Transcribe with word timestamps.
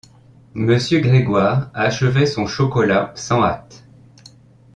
Monsieur 0.55 0.99
Grégoire 0.99 1.69
achevait 1.75 2.25
son 2.25 2.47
chocolat, 2.47 3.11
sans 3.15 3.43
hâte. 3.43 3.85